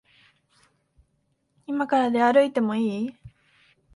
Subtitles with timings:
[1.67, 3.15] いまから出歩いてもいい？